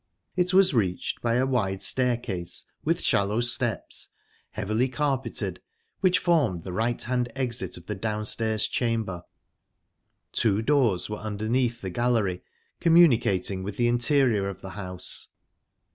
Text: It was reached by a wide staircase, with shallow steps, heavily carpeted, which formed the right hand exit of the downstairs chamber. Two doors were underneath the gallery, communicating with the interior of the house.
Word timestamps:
It 0.35 0.51
was 0.51 0.73
reached 0.73 1.21
by 1.21 1.35
a 1.35 1.45
wide 1.45 1.79
staircase, 1.83 2.65
with 2.83 3.03
shallow 3.03 3.39
steps, 3.39 4.09
heavily 4.49 4.89
carpeted, 4.89 5.61
which 5.99 6.17
formed 6.17 6.63
the 6.63 6.73
right 6.73 6.99
hand 7.03 7.31
exit 7.35 7.77
of 7.77 7.85
the 7.85 7.93
downstairs 7.93 8.65
chamber. 8.65 9.21
Two 10.31 10.63
doors 10.63 11.07
were 11.07 11.17
underneath 11.17 11.81
the 11.81 11.91
gallery, 11.91 12.41
communicating 12.79 13.61
with 13.61 13.77
the 13.77 13.87
interior 13.87 14.49
of 14.49 14.61
the 14.61 14.71
house. 14.71 15.27